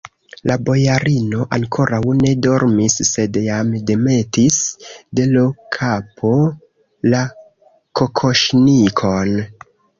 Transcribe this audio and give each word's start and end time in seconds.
La 0.51 0.53
bojarino 0.67 1.43
ankoraŭ 1.57 1.99
ne 2.21 2.31
dormis, 2.45 2.95
sed 3.11 3.37
jam 3.49 3.69
demetis 3.91 4.59
de 5.21 5.29
l' 5.37 5.45
kapo 5.79 6.35
la 7.15 7.25
kokoŝnikon. 8.03 9.41